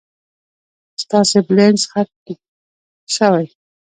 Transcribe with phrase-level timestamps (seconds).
[1.01, 2.35] ستاسي بلينس ختم
[3.15, 3.45] شوي